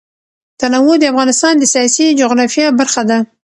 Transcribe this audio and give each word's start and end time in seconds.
تنوع 0.59 0.95
د 0.99 1.03
افغانستان 1.11 1.53
د 1.57 1.63
سیاسي 1.73 2.05
جغرافیه 2.19 2.67
برخه 2.79 3.01
ده. 3.09 3.17